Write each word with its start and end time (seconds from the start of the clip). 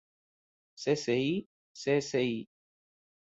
Sci., 0.79 1.47
Sci. 1.77 2.47